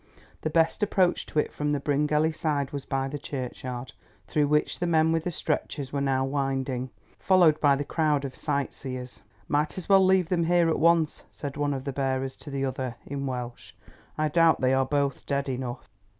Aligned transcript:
The 0.41 0.49
best 0.49 0.81
approach 0.81 1.27
to 1.27 1.37
it 1.37 1.53
from 1.53 1.69
the 1.69 1.79
Bryngelly 1.79 2.31
side 2.33 2.71
was 2.71 2.85
by 2.85 3.07
the 3.07 3.19
churchyard, 3.19 3.93
through 4.25 4.47
which 4.47 4.79
the 4.79 4.87
men 4.87 5.11
with 5.11 5.25
the 5.25 5.29
stretchers 5.31 5.93
were 5.93 6.01
now 6.01 6.25
winding, 6.25 6.89
followed 7.19 7.61
by 7.61 7.75
the 7.75 7.83
crowd 7.83 8.25
of 8.25 8.35
sightseers. 8.35 9.21
"Might 9.47 9.77
as 9.77 9.87
well 9.87 10.03
leave 10.03 10.29
them 10.29 10.45
here 10.45 10.69
at 10.69 10.79
once," 10.79 11.25
said 11.29 11.55
one 11.55 11.75
of 11.75 11.83
the 11.83 11.93
bearers 11.93 12.35
to 12.37 12.49
the 12.49 12.65
other 12.65 12.95
in 13.05 13.27
Welsh. 13.27 13.73
"I 14.17 14.27
doubt 14.27 14.59
they 14.59 14.73
are 14.73 14.87
both 14.87 15.27
dead 15.27 15.47
enough." 15.47 15.87